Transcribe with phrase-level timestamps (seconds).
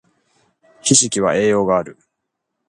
[0.81, 1.95] ひじきは栄養がある